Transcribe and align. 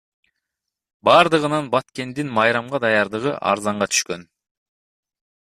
Бардыгынан 1.09 1.67
Баткендин 1.75 2.33
майрамга 2.39 2.81
даярдыгы 2.87 3.35
арзанга 3.53 3.91
түшкөн. 3.93 4.27